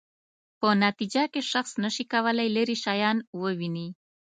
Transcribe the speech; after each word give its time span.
په 0.59 0.67
نتیجه 0.83 1.23
کې 1.33 1.41
شخص 1.51 1.71
نشي 1.83 2.05
کولای 2.13 2.47
چې 2.49 2.53
لیرې 2.55 2.75
شیان 2.83 3.17
وویني. 3.41 3.87